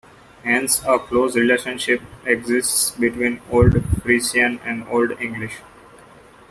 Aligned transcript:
Hence, 0.43 0.81
a 0.83 0.97
close 0.97 1.35
relationship 1.35 2.01
exists 2.25 2.89
between 2.89 3.39
Old 3.51 3.75
Frisian 4.01 4.59
and 4.65 4.87
Old 4.87 5.11
English. 5.21 5.57